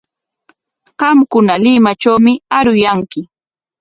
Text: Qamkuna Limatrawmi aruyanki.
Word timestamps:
Qamkuna 0.99 1.53
Limatrawmi 1.63 2.33
aruyanki. 2.57 3.21